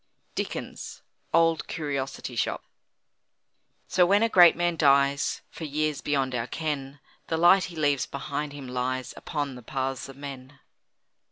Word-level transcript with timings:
DICKENS: 0.33 1.03
"Old 1.31 1.67
Curiosity 1.67 2.35
Shop." 2.35 2.63
So, 3.87 4.03
when 4.03 4.23
a 4.23 4.29
great 4.29 4.55
man 4.55 4.75
dies, 4.75 5.41
For 5.51 5.63
years 5.63 6.01
beyond 6.01 6.33
our 6.33 6.47
ken, 6.47 6.99
The 7.27 7.37
light 7.37 7.65
he 7.65 7.75
leaves 7.75 8.07
behind 8.07 8.51
him 8.51 8.67
lies 8.67 9.13
Upon 9.15 9.53
the 9.53 9.61
paths 9.61 10.09
of 10.09 10.17
men. 10.17 10.57